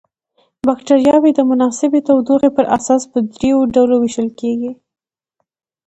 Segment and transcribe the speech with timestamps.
[0.65, 4.71] بکټریاوې د مناسبې تودوخې پر اساس په دریو ډلو ویشل کیږي.